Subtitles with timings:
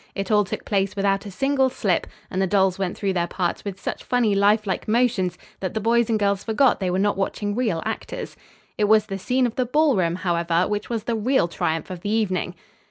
[0.15, 3.63] It all took place without a single slip and the dolls went through their parts
[3.63, 7.17] with such funny life like motions that the boys and girls forgot they were not
[7.17, 8.35] watching real actors.
[8.79, 12.09] It was the scene of the ballroom, however, which was the real triumph of the
[12.09, 12.55] evening.